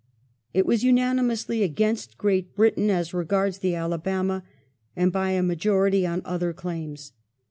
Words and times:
It 0.51 0.65
was 0.65 0.83
unanimously 0.83 1.61
against 1.61 2.17
Great 2.17 2.55
Britain 2.55 2.89
as 2.89 3.13
regards 3.13 3.59
the 3.59 3.75
Alabama, 3.75 4.43
and, 4.95 5.11
by 5.11 5.29
a 5.29 5.43
majority, 5.43 6.07
on 6.07 6.23
other 6.25 6.53
claims. 6.53 7.11